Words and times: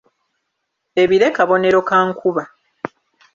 Ebire 1.01 1.27
kabonero 1.35 1.79
ka 1.89 1.97
nkuba. 2.07 2.43